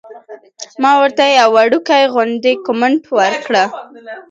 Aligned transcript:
ما 0.81 0.91
ورته 1.01 1.23
يو 1.39 1.49
وړوکے 1.55 2.01
غوندې 2.13 2.53
کمنټ 2.65 3.03
وکړۀ- 3.17 3.63